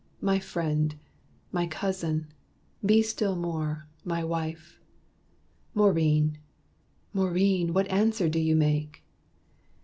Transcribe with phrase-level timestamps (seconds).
[0.19, 0.95] My friend
[1.51, 2.33] my cousin
[2.83, 4.79] be still more, my wife!
[5.75, 6.39] Maurine,
[7.13, 9.03] Maurine, what answer do you make?"